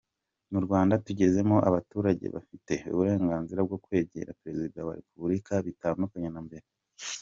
Mu 0.51 0.59
Rwanda 0.65 1.01
tugezemo 1.05 1.57
abaturage 1.69 2.25
bafite 2.35 2.73
uburenganzira 2.93 3.59
bwo 3.67 3.77
kwegera 3.85 4.37
Perezida 4.41 4.79
wa 4.87 4.93
Repubulika 4.99 5.53
bitandukanye 5.67 6.29
na 6.31 6.41
mbere. 6.47 6.65